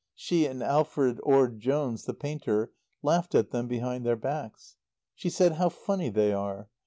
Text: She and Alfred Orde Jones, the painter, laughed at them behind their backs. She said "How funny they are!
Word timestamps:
She 0.15 0.47
and 0.47 0.63
Alfred 0.63 1.19
Orde 1.21 1.59
Jones, 1.59 2.05
the 2.05 2.15
painter, 2.15 2.71
laughed 3.03 3.35
at 3.35 3.51
them 3.51 3.67
behind 3.67 4.03
their 4.03 4.15
backs. 4.15 4.75
She 5.13 5.29
said 5.29 5.51
"How 5.51 5.69
funny 5.69 6.09
they 6.09 6.33
are! 6.33 6.69